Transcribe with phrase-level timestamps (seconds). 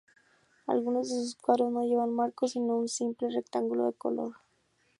[0.65, 4.31] Algunos de sus cuadros no llevan marcos, sino un simple rectángulo de color.